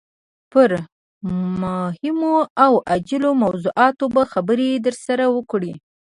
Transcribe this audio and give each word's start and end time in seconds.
پر 0.51 0.69
مهمو 1.61 2.37
او 2.63 2.73
عاجلو 2.89 3.31
موضوعاتو 3.43 4.05
به 4.13 4.21
خبرې 4.31 4.69
درسره 4.85 5.25
وکړي. 5.35 5.73